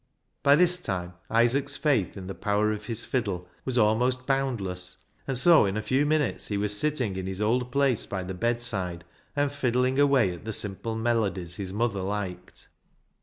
[0.41, 5.37] By this time Isaac's faith in the power of his fiddle was almost boundless, and
[5.37, 8.05] so in a few minutes he was sitting in his old ISAAC'S ANGEL 271 place
[8.07, 9.03] by the bedside
[9.35, 12.67] and fiddling away at the simple melodies his mother liked.